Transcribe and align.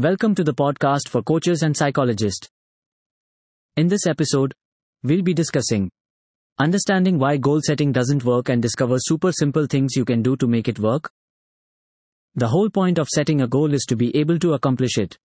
Welcome 0.00 0.36
to 0.36 0.44
the 0.44 0.54
podcast 0.54 1.08
for 1.08 1.24
coaches 1.24 1.62
and 1.62 1.76
psychologists. 1.76 2.48
In 3.76 3.88
this 3.88 4.06
episode, 4.06 4.54
we'll 5.02 5.22
be 5.22 5.34
discussing 5.34 5.90
understanding 6.60 7.18
why 7.18 7.36
goal 7.36 7.60
setting 7.60 7.90
doesn't 7.90 8.24
work 8.24 8.48
and 8.48 8.62
discover 8.62 8.98
super 9.00 9.32
simple 9.32 9.66
things 9.66 9.96
you 9.96 10.04
can 10.04 10.22
do 10.22 10.36
to 10.36 10.46
make 10.46 10.68
it 10.68 10.78
work. 10.78 11.10
The 12.36 12.46
whole 12.46 12.70
point 12.70 12.98
of 12.98 13.08
setting 13.08 13.40
a 13.40 13.48
goal 13.48 13.74
is 13.74 13.84
to 13.88 13.96
be 13.96 14.16
able 14.16 14.38
to 14.38 14.52
accomplish 14.52 14.98
it. 14.98 15.18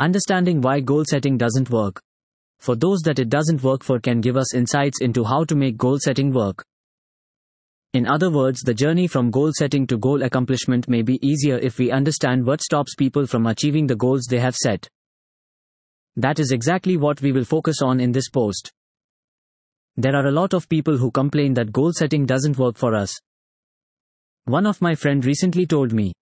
Understanding 0.00 0.60
why 0.60 0.80
goal 0.80 1.04
setting 1.08 1.38
doesn't 1.38 1.70
work. 1.70 2.02
For 2.58 2.74
those 2.74 3.02
that 3.02 3.20
it 3.20 3.28
doesn't 3.28 3.62
work 3.62 3.84
for 3.84 4.00
can 4.00 4.20
give 4.20 4.36
us 4.36 4.52
insights 4.52 5.00
into 5.00 5.22
how 5.22 5.44
to 5.44 5.54
make 5.54 5.76
goal 5.76 5.98
setting 6.00 6.32
work. 6.32 6.64
In 7.94 8.08
other 8.08 8.28
words, 8.28 8.60
the 8.62 8.74
journey 8.74 9.06
from 9.06 9.30
goal 9.30 9.52
setting 9.56 9.86
to 9.86 9.96
goal 9.96 10.24
accomplishment 10.24 10.88
may 10.88 11.00
be 11.00 11.24
easier 11.24 11.58
if 11.58 11.78
we 11.78 11.92
understand 11.92 12.44
what 12.44 12.60
stops 12.60 12.96
people 12.96 13.24
from 13.24 13.46
achieving 13.46 13.86
the 13.86 13.94
goals 13.94 14.26
they 14.28 14.40
have 14.40 14.56
set. 14.56 14.88
That 16.16 16.40
is 16.40 16.50
exactly 16.50 16.96
what 16.96 17.22
we 17.22 17.30
will 17.30 17.44
focus 17.44 17.76
on 17.82 18.00
in 18.00 18.10
this 18.10 18.28
post. 18.28 18.72
There 19.96 20.16
are 20.16 20.26
a 20.26 20.32
lot 20.32 20.54
of 20.54 20.68
people 20.68 20.96
who 20.96 21.12
complain 21.12 21.54
that 21.54 21.70
goal 21.70 21.92
setting 21.92 22.26
doesn't 22.26 22.58
work 22.58 22.76
for 22.76 22.96
us. 22.96 23.14
One 24.46 24.66
of 24.66 24.82
my 24.82 24.96
friend 24.96 25.24
recently 25.24 25.64
told 25.64 25.92
me, 25.92 26.12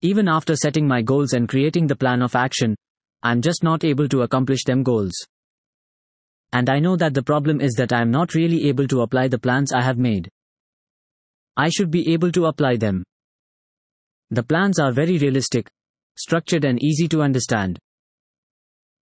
even 0.00 0.26
after 0.26 0.56
setting 0.56 0.88
my 0.88 1.02
goals 1.02 1.34
and 1.34 1.46
creating 1.46 1.86
the 1.86 1.96
plan 1.96 2.22
of 2.22 2.34
action, 2.34 2.74
I'm 3.22 3.42
just 3.42 3.62
not 3.62 3.84
able 3.84 4.08
to 4.08 4.22
accomplish 4.22 4.64
them 4.64 4.82
goals. 4.82 5.12
And 6.54 6.70
I 6.70 6.78
know 6.78 6.96
that 6.96 7.12
the 7.12 7.22
problem 7.22 7.60
is 7.60 7.74
that 7.74 7.92
I 7.92 8.00
am 8.00 8.10
not 8.10 8.32
really 8.32 8.68
able 8.68 8.88
to 8.88 9.02
apply 9.02 9.28
the 9.28 9.38
plans 9.38 9.70
I 9.70 9.82
have 9.82 9.98
made. 9.98 10.30
I 11.56 11.68
should 11.68 11.90
be 11.90 12.12
able 12.12 12.32
to 12.32 12.46
apply 12.46 12.76
them. 12.76 13.04
The 14.30 14.42
plans 14.42 14.78
are 14.78 14.92
very 14.92 15.18
realistic, 15.18 15.68
structured 16.16 16.64
and 16.64 16.82
easy 16.82 17.08
to 17.08 17.22
understand. 17.22 17.78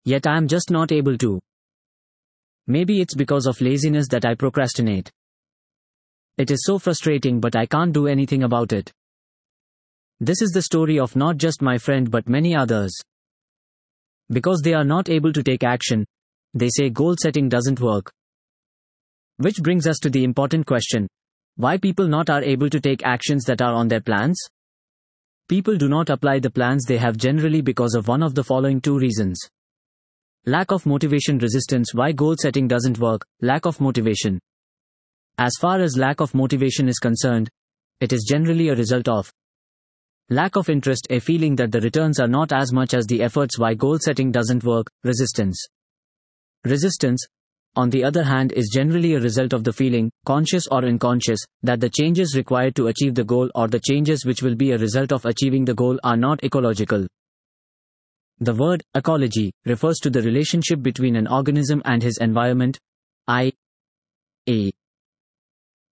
Yet 0.05 0.27
I 0.27 0.37
am 0.37 0.48
just 0.48 0.71
not 0.71 0.91
able 0.91 1.19
to. 1.19 1.38
Maybe 2.66 3.01
it's 3.01 3.15
because 3.15 3.46
of 3.46 3.60
laziness 3.60 4.09
that 4.09 4.24
I 4.24 4.35
procrastinate. 4.35 5.10
It 6.38 6.51
is 6.51 6.65
so 6.65 6.79
frustrating 6.79 7.41
but 7.41 7.57
I 7.57 7.66
can't 7.66 7.93
do 7.93 8.07
anything 8.07 8.45
about 8.45 8.73
it. 8.73 8.93
This 10.21 10.41
is 10.41 10.51
the 10.51 10.63
story 10.63 10.99
of 10.99 11.16
not 11.16 11.37
just 11.37 11.63
my 11.63 11.79
friend 11.79 12.10
but 12.10 12.29
many 12.29 12.57
others. 12.57 12.96
Because 14.30 14.60
they 14.63 14.74
are 14.74 14.85
not 14.85 15.09
able 15.09 15.32
to 15.32 15.43
take 15.43 15.65
action, 15.65 16.04
they 16.54 16.69
say 16.71 16.91
goal 16.91 17.16
setting 17.21 17.49
doesn't 17.49 17.80
work. 17.80 18.10
Which 19.37 19.59
brings 19.59 19.87
us 19.87 19.99
to 20.01 20.10
the 20.10 20.24
important 20.24 20.66
question 20.66 21.07
why 21.59 21.76
people 21.76 22.06
not 22.06 22.30
are 22.30 22.42
able 22.45 22.70
to 22.70 22.80
take 22.80 23.04
actions 23.04 23.45
that 23.45 23.60
are 23.60 23.74
on 23.74 23.88
their 23.88 24.01
plans? 24.01 24.40
People 25.48 25.76
do 25.76 25.88
not 25.88 26.09
apply 26.09 26.38
the 26.38 26.51
plans 26.51 26.84
they 26.84 26.98
have 26.98 27.16
generally 27.16 27.60
because 27.60 27.96
of 27.96 28.06
one 28.06 28.23
of 28.23 28.37
the 28.37 28.45
following 28.45 28.80
two 28.80 28.96
reasons. 28.96 29.40
Lack 30.46 30.70
of 30.70 30.86
motivation 30.86 31.36
resistance 31.38 31.92
why 31.92 32.12
goal 32.12 32.36
setting 32.40 32.68
doesn't 32.68 33.01
work, 33.01 33.26
lack 33.40 33.66
of 33.66 33.80
motivation. 33.80 34.38
As 35.36 35.54
far 35.60 35.80
as 35.80 35.96
lack 35.96 36.20
of 36.20 36.32
motivation 36.32 36.88
is 36.88 37.01
concerned, 37.01 37.48
it 37.98 38.12
is 38.12 38.24
generally 38.29 38.68
a 38.68 38.76
result 38.76 39.09
of 39.09 39.29
lack 40.30 40.54
of 40.54 40.68
interest, 40.68 41.09
a 41.10 41.18
feeling 41.18 41.56
that 41.56 41.73
the 41.73 41.80
returns 41.80 42.20
are 42.20 42.29
not 42.29 42.52
as 42.52 42.73
much 42.73 42.95
as 42.95 43.04
the 43.06 43.20
efforts 43.20 43.59
why 43.59 43.74
goal 43.74 43.98
setting 43.98 44.30
doesn't 44.30 44.62
work, 44.62 44.86
resistance. 45.02 45.66
Resistance, 46.64 47.26
on 47.77 47.91
the 47.91 48.05
other 48.05 48.23
hand, 48.23 48.52
is 48.52 48.71
generally 48.73 49.15
a 49.15 49.21
result 49.21 49.52
of 49.52 49.65
the 49.65 49.73
feeling, 49.73 50.11
conscious 50.24 50.66
or 50.71 50.85
unconscious, 50.85 51.41
that 51.63 51.80
the 51.80 51.88
changes 51.88 52.35
required 52.37 52.75
to 52.77 52.88
achieve 52.88 53.15
the 53.15 53.25
goal 53.25 53.51
or 53.55 53.69
the 53.69 53.80
changes 53.80 54.25
which 54.25 54.43
will 54.43 54.55
be 54.55 54.73
a 54.73 54.79
result 54.79 55.13
of 55.13 55.25
achieving 55.25 55.65
the 55.65 55.75
goal 55.75 55.99
are 56.02 56.16
not 56.16 56.43
ecological. 56.43 57.07
The 58.41 58.55
word 58.55 58.83
ecology 58.95 59.52
refers 59.65 59.99
to 59.99 60.10
the 60.10 60.23
relationship 60.23 60.80
between 60.80 61.16
an 61.16 61.27
organism 61.27 61.83
and 61.85 62.02
his 62.02 62.19
environment. 62.21 62.79
I. 63.27 63.52
A. 64.49 64.71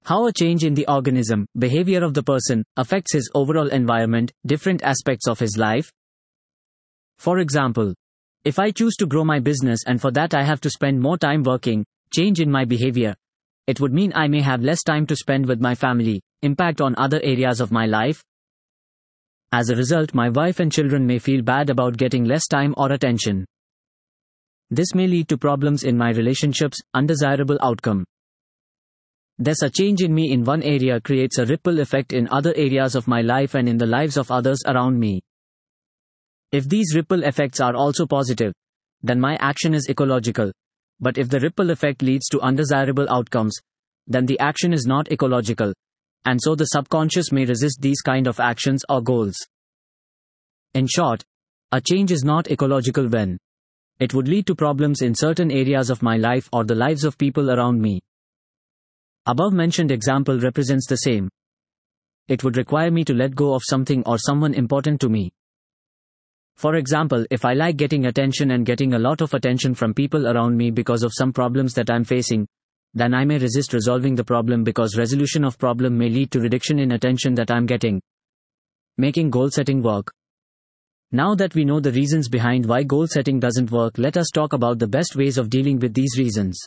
How 0.05 0.27
a 0.27 0.33
change 0.33 0.63
in 0.63 0.75
the 0.75 0.87
organism, 0.87 1.47
behavior 1.59 2.05
of 2.05 2.15
the 2.15 2.23
person, 2.23 2.63
affects 2.77 3.13
his 3.13 3.29
overall 3.35 3.69
environment, 3.69 4.33
different 4.47 4.83
aspects 4.85 5.27
of 5.27 5.41
his 5.41 5.57
life. 5.57 5.91
For 7.19 7.41
example, 7.41 7.95
if 8.47 8.61
I 8.61 8.71
choose 8.71 8.95
to 8.99 9.07
grow 9.07 9.25
my 9.25 9.41
business 9.41 9.81
and 9.89 10.01
for 10.01 10.13
that 10.13 10.33
I 10.33 10.45
have 10.45 10.61
to 10.61 10.71
spend 10.71 11.01
more 11.01 11.19
time 11.19 11.43
working, 11.43 11.85
change 12.15 12.39
in 12.39 12.49
my 12.49 12.65
behavior, 12.65 13.17
it 13.67 13.81
would 13.81 13.93
mean 13.93 14.13
I 14.15 14.29
may 14.29 14.41
have 14.41 14.63
less 14.63 14.85
time 14.85 15.05
to 15.09 15.17
spend 15.17 15.47
with 15.47 15.61
my 15.61 15.75
family, 15.75 16.23
impact 16.43 16.81
on 16.81 16.95
other 16.97 17.21
areas 17.25 17.61
of 17.61 17.73
my 17.73 17.87
life. 17.87 18.23
As 19.51 19.69
a 19.69 19.75
result, 19.75 20.15
my 20.15 20.29
wife 20.29 20.61
and 20.61 20.71
children 20.71 21.05
may 21.05 21.19
feel 21.19 21.43
bad 21.43 21.71
about 21.71 21.97
getting 21.97 22.23
less 22.25 22.47
time 22.47 22.73
or 22.77 22.93
attention. 22.93 23.45
This 24.71 24.95
may 24.95 25.09
lead 25.09 25.29
to 25.31 25.37
problems 25.37 25.83
in 25.83 25.99
my 25.99 26.11
relationships, 26.11 26.79
undesirable 26.95 27.59
outcome. 27.61 28.05
Thus, 29.41 29.63
a 29.63 29.71
change 29.71 30.03
in 30.03 30.15
me 30.15 30.31
in 30.31 30.45
one 30.45 30.63
area 30.63 31.01
creates 31.01 31.39
a 31.39 31.47
ripple 31.47 31.81
effect 31.81 32.13
in 32.13 32.29
other 32.29 32.55
areas 32.55 32.95
of 32.95 33.09
my 33.09 33.23
life 33.23 33.57
and 33.57 33.69
in 33.69 33.77
the 33.77 33.87
lives 33.87 34.17
of 34.17 34.31
others 34.31 34.63
around 34.67 35.01
me. 35.01 35.21
If 36.53 36.69
these 36.69 36.95
ripple 36.95 37.25
effects 37.25 37.61
are 37.61 37.75
also 37.75 38.07
positive, 38.07 38.53
then 39.03 39.21
my 39.21 39.37
action 39.41 39.75
is 39.75 39.89
ecological. 39.89 40.53
But 41.01 41.19
if 41.19 41.29
the 41.29 41.41
ripple 41.41 41.71
effect 41.71 42.03
leads 42.03 42.29
to 42.29 42.41
undesirable 42.41 43.07
outcomes, 43.11 43.57
then 44.07 44.27
the 44.27 44.39
action 44.39 44.73
is 44.73 44.87
not 44.87 45.11
ecological. 45.13 45.73
And 46.25 46.41
so 46.43 46.55
the 46.55 46.65
subconscious 46.67 47.33
may 47.33 47.45
resist 47.45 47.81
these 47.81 48.01
kind 48.01 48.27
of 48.27 48.41
actions 48.41 48.85
or 48.89 49.03
goals. 49.03 49.37
In 50.75 50.87
short, 50.87 51.23
a 51.73 51.81
change 51.81 52.13
is 52.13 52.25
not 52.25 52.51
ecological 52.51 53.09
when 53.09 53.39
it 53.99 54.15
would 54.15 54.29
lead 54.29 54.47
to 54.47 54.55
problems 54.55 55.03
in 55.03 55.15
certain 55.15 55.51
areas 55.51 55.91
of 55.91 56.03
my 56.03 56.17
life 56.17 56.49
or 56.53 56.65
the 56.65 56.75
lives 56.75 57.05
of 57.05 57.19
people 57.19 57.51
around 57.51 57.81
me. 57.81 58.01
Above 59.27 59.53
mentioned 59.53 59.91
example 59.91 60.39
represents 60.39 60.87
the 60.87 60.97
same. 60.97 61.29
It 62.29 62.45
would 62.45 62.57
require 62.57 62.91
me 62.91 63.05
to 63.05 63.15
let 63.15 63.35
go 63.35 63.55
of 63.55 63.63
something 63.65 64.03
or 64.05 64.19
someone 64.19 64.55
important 64.55 65.01
to 65.01 65.09
me. 65.09 65.33
For 66.57 66.77
example, 66.77 67.27
if 67.31 67.45
I 67.45 67.53
like 67.53 67.77
getting 67.77 68.07
attention 68.07 68.53
and 68.53 68.65
getting 68.65 68.95
a 68.95 68.99
lot 68.99 69.21
of 69.21 69.35
attention 69.35 69.75
from 69.75 69.93
people 69.93 70.27
around 70.27 70.57
me 70.57 70.71
because 70.71 71.03
of 71.03 71.13
some 71.15 71.31
problems 71.31 71.75
that 71.75 71.91
I'm 71.91 72.03
facing, 72.03 72.47
then 72.95 73.13
I 73.13 73.27
may 73.27 73.37
resist 73.37 73.75
resolving 73.75 74.15
the 74.15 74.25
problem 74.25 74.65
because 74.65 74.97
resolution 74.97 75.45
of 75.45 75.59
problem 75.59 75.99
may 75.99 76.09
lead 76.09 76.31
to 76.31 76.41
reduction 76.41 76.79
in 76.79 76.93
attention 76.93 77.35
that 77.35 77.51
I'm 77.51 77.67
getting. 77.67 78.01
Making 78.97 79.29
goal 79.29 79.51
setting 79.51 79.83
work. 79.83 80.11
Now 81.13 81.35
that 81.35 81.55
we 81.55 81.67
know 81.67 81.79
the 81.79 81.93
reasons 81.93 82.31
behind 82.31 82.65
why 82.65 82.85
goal 82.85 83.07
setting 83.07 83.39
doesn't 83.39 83.71
work, 83.71 83.99
let 83.99 84.17
us 84.17 84.31
talk 84.33 84.55
about 84.55 84.79
the 84.79 84.89
best 84.89 85.15
ways 85.15 85.37
of 85.37 85.51
dealing 85.51 85.79
with 85.79 85.93
these 85.93 86.17
reasons. 86.17 86.59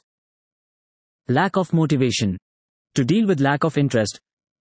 Lack 1.28 1.58
of 1.58 1.74
motivation. 1.74 2.38
To 2.94 3.04
deal 3.04 3.26
with 3.26 3.40
lack 3.40 3.64
of 3.64 3.76
interest, 3.76 4.20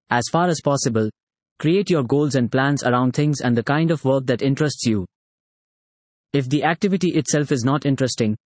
as 0.08 0.24
far 0.32 0.48
as 0.48 0.62
possible, 0.64 1.10
create 1.58 1.90
your 1.90 2.02
goals 2.02 2.34
and 2.34 2.50
plans 2.50 2.82
around 2.82 3.12
things 3.12 3.42
and 3.42 3.54
the 3.54 3.62
kind 3.62 3.90
of 3.90 4.02
work 4.06 4.24
that 4.24 4.40
interests 4.40 4.86
you. 4.86 5.04
If 6.34 6.50
the 6.50 6.62
activity 6.64 7.12
itself 7.16 7.52
is 7.52 7.64
not 7.64 7.86
interesting, 7.86 8.36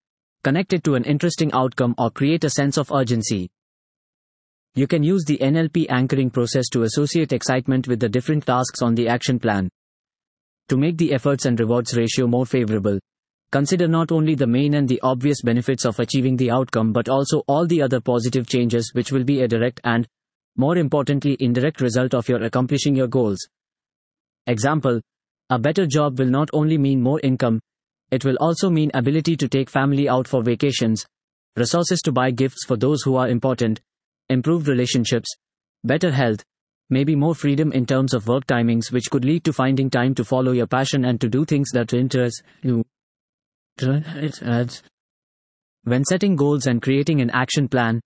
connect 0.44 0.72
it 0.72 0.84
to 0.84 0.94
an 0.94 1.02
interesting 1.02 1.52
outcome 1.52 1.96
or 1.98 2.12
create 2.12 2.44
a 2.44 2.50
sense 2.50 2.76
of 2.76 2.92
urgency. 2.92 3.50
You 4.76 4.86
can 4.86 5.02
use 5.02 5.24
the 5.24 5.38
NLP 5.38 5.86
anchoring 5.90 6.30
process 6.30 6.68
to 6.70 6.84
associate 6.84 7.32
excitement 7.32 7.88
with 7.88 7.98
the 7.98 8.08
different 8.08 8.46
tasks 8.46 8.82
on 8.82 8.94
the 8.94 9.08
action 9.08 9.40
plan. 9.40 9.68
To 10.68 10.76
make 10.76 10.96
the 10.96 11.12
efforts 11.12 11.44
and 11.44 11.58
rewards 11.58 11.96
ratio 11.96 12.28
more 12.28 12.46
favorable, 12.46 13.00
consider 13.50 13.88
not 13.88 14.12
only 14.12 14.36
the 14.36 14.46
main 14.46 14.74
and 14.74 14.88
the 14.88 15.00
obvious 15.02 15.42
benefits 15.42 15.84
of 15.84 15.98
achieving 15.98 16.36
the 16.36 16.52
outcome 16.52 16.92
but 16.92 17.08
also 17.08 17.42
all 17.48 17.66
the 17.66 17.82
other 17.82 18.00
positive 18.00 18.46
changes 18.46 18.92
which 18.94 19.10
will 19.10 19.24
be 19.24 19.42
a 19.42 19.48
direct 19.48 19.80
and, 19.82 20.06
more 20.56 20.78
importantly, 20.78 21.36
indirect 21.40 21.80
result 21.80 22.14
of 22.14 22.28
your 22.28 22.44
accomplishing 22.44 22.94
your 22.94 23.08
goals. 23.08 23.38
Example, 24.46 25.00
a 25.50 25.58
better 25.58 25.84
job 25.84 26.20
will 26.20 26.30
not 26.30 26.48
only 26.52 26.78
mean 26.78 27.02
more 27.02 27.20
income, 27.24 27.60
it 28.12 28.24
will 28.24 28.36
also 28.40 28.70
mean 28.70 28.90
ability 28.94 29.36
to 29.38 29.48
take 29.48 29.70
family 29.70 30.08
out 30.08 30.28
for 30.28 30.42
vacations, 30.42 31.04
resources 31.56 32.00
to 32.02 32.12
buy 32.12 32.30
gifts 32.30 32.64
for 32.66 32.76
those 32.76 33.02
who 33.02 33.16
are 33.16 33.28
important, 33.28 33.80
improved 34.28 34.68
relationships, 34.68 35.34
better 35.82 36.12
health, 36.12 36.44
maybe 36.90 37.16
more 37.16 37.34
freedom 37.34 37.72
in 37.72 37.86
terms 37.86 38.12
of 38.12 38.28
work 38.28 38.46
timings, 38.46 38.92
which 38.92 39.10
could 39.10 39.24
lead 39.24 39.42
to 39.44 39.52
finding 39.52 39.88
time 39.88 40.14
to 40.14 40.24
follow 40.24 40.52
your 40.52 40.66
passion 40.66 41.06
and 41.06 41.20
to 41.22 41.28
do 41.28 41.46
things 41.46 41.70
that 41.72 41.94
interest 41.94 42.42
you. 42.62 42.84
When 45.84 46.04
setting 46.04 46.36
goals 46.36 46.66
and 46.66 46.82
creating 46.82 47.22
an 47.22 47.30
action 47.30 47.66
plan, 47.66 48.00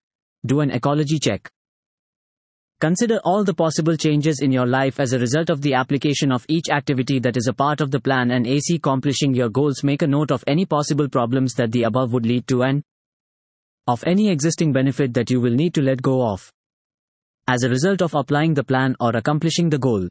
do 0.47 0.61
an 0.61 0.70
ecology 0.70 1.19
check. 1.19 1.50
Consider 2.78 3.19
all 3.25 3.43
the 3.43 3.55
possible 3.55 3.96
changes 3.96 4.40
in 4.40 4.52
your 4.52 4.67
life 4.67 5.00
as 5.00 5.14
a 5.14 5.19
result 5.19 5.49
of 5.49 5.62
the 5.62 5.73
application 5.73 6.31
of 6.31 6.44
each 6.46 6.69
activity 6.70 7.19
that 7.20 7.38
is 7.38 7.46
a 7.49 7.55
part 7.55 7.81
of 7.81 7.90
the 7.90 7.99
plan 7.99 8.32
and 8.32 8.46
AC 8.46 8.75
accomplishing 8.75 9.32
your 9.32 9.49
goals. 9.49 9.82
Make 9.82 10.02
a 10.02 10.06
note 10.06 10.31
of 10.31 10.44
any 10.46 10.67
possible 10.67 11.08
problems 11.08 11.55
that 11.55 11.73
the 11.73 11.84
above 11.84 12.12
would 12.12 12.26
lead 12.26 12.46
to 12.49 12.64
and 12.64 12.82
of 13.87 14.05
any 14.06 14.28
existing 14.28 14.75
benefit 14.75 15.14
that 15.14 15.31
you 15.31 15.40
will 15.40 15.55
need 15.55 15.73
to 15.73 15.81
let 15.81 16.02
go 16.02 16.23
of 16.26 16.52
as 17.49 17.62
a 17.62 17.69
result 17.70 18.02
of 18.02 18.14
applying 18.14 18.52
the 18.52 18.64
plan 18.64 18.94
or 19.00 19.17
accomplishing 19.17 19.70
the 19.70 19.78
goal. 19.78 20.06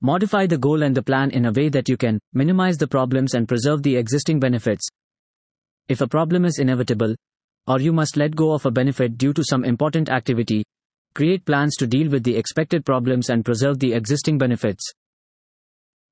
Modify 0.00 0.46
the 0.46 0.58
goal 0.58 0.84
and 0.84 0.94
the 0.94 1.02
plan 1.02 1.32
in 1.32 1.46
a 1.46 1.52
way 1.52 1.68
that 1.70 1.88
you 1.88 1.96
can 1.96 2.20
minimize 2.34 2.78
the 2.78 2.86
problems 2.86 3.34
and 3.34 3.48
preserve 3.48 3.82
the 3.82 3.96
existing 3.96 4.38
benefits. 4.38 4.86
If 5.88 6.02
a 6.02 6.06
problem 6.06 6.44
is 6.44 6.60
inevitable, 6.60 7.16
or 7.66 7.80
you 7.80 7.92
must 7.92 8.16
let 8.16 8.36
go 8.36 8.52
of 8.52 8.64
a 8.64 8.70
benefit 8.70 9.18
due 9.18 9.32
to 9.32 9.42
some 9.42 9.64
important 9.64 10.08
activity, 10.08 10.62
create 11.14 11.44
plans 11.44 11.76
to 11.76 11.86
deal 11.86 12.10
with 12.10 12.24
the 12.24 12.36
expected 12.36 12.84
problems 12.84 13.30
and 13.30 13.44
preserve 13.44 13.78
the 13.78 13.92
existing 13.92 14.38
benefits. 14.38 14.84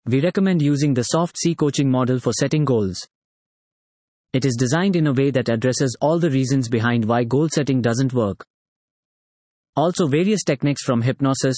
We 0.06 0.20
recommend 0.20 0.62
using 0.62 0.94
the 0.94 1.02
soft 1.02 1.36
C 1.38 1.54
coaching 1.54 1.90
model 1.90 2.18
for 2.18 2.32
setting 2.32 2.64
goals. 2.64 3.06
It 4.32 4.44
is 4.44 4.56
designed 4.58 4.96
in 4.96 5.06
a 5.06 5.12
way 5.12 5.30
that 5.30 5.48
addresses 5.48 5.96
all 6.00 6.18
the 6.18 6.30
reasons 6.30 6.68
behind 6.68 7.04
why 7.04 7.24
goal 7.24 7.48
setting 7.52 7.82
doesn't 7.82 8.14
work. 8.14 8.44
Also, 9.76 10.06
various 10.06 10.44
techniques 10.44 10.82
from 10.82 11.02
hypnosis, 11.02 11.56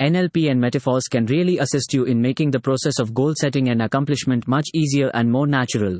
NLP, 0.00 0.50
and 0.50 0.60
metaphors 0.60 1.04
can 1.10 1.24
really 1.26 1.58
assist 1.58 1.94
you 1.94 2.04
in 2.04 2.20
making 2.20 2.50
the 2.50 2.60
process 2.60 2.98
of 2.98 3.14
goal 3.14 3.32
setting 3.34 3.70
and 3.70 3.80
accomplishment 3.80 4.46
much 4.46 4.66
easier 4.74 5.10
and 5.14 5.30
more 5.30 5.46
natural. 5.46 5.98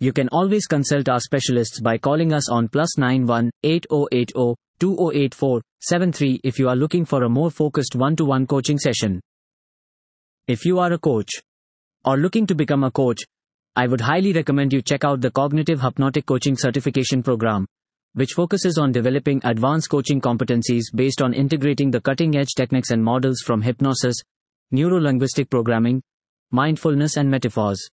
You 0.00 0.12
can 0.12 0.28
always 0.30 0.66
consult 0.66 1.08
our 1.08 1.20
specialists 1.20 1.80
by 1.80 1.96
calling 1.96 2.32
us 2.32 2.50
on 2.50 2.68
plus 2.68 2.98
91 2.98 3.50
8080 3.62 4.54
2084 4.80 5.62
73 5.80 6.40
if 6.44 6.58
you 6.58 6.68
are 6.68 6.76
looking 6.76 7.04
for 7.04 7.22
a 7.22 7.28
more 7.28 7.50
focused 7.50 7.94
one 7.94 8.16
to 8.16 8.24
one 8.24 8.46
coaching 8.46 8.78
session. 8.78 9.20
If 10.48 10.64
you 10.64 10.78
are 10.78 10.92
a 10.92 10.98
coach 10.98 11.30
or 12.04 12.16
looking 12.16 12.46
to 12.46 12.54
become 12.54 12.84
a 12.84 12.90
coach, 12.90 13.22
I 13.74 13.86
would 13.86 14.00
highly 14.00 14.32
recommend 14.32 14.72
you 14.72 14.82
check 14.82 15.04
out 15.04 15.20
the 15.20 15.30
Cognitive 15.30 15.80
Hypnotic 15.80 16.26
Coaching 16.26 16.56
Certification 16.56 17.22
Program, 17.22 17.66
which 18.14 18.32
focuses 18.32 18.78
on 18.78 18.92
developing 18.92 19.40
advanced 19.44 19.90
coaching 19.90 20.20
competencies 20.20 20.84
based 20.94 21.20
on 21.20 21.34
integrating 21.34 21.90
the 21.90 22.00
cutting 22.00 22.36
edge 22.36 22.54
techniques 22.56 22.90
and 22.90 23.02
models 23.02 23.42
from 23.44 23.60
hypnosis, 23.62 24.16
neuro 24.70 25.00
linguistic 25.00 25.50
programming, 25.50 26.02
mindfulness, 26.50 27.16
and 27.16 27.30
metaphors. 27.30 27.88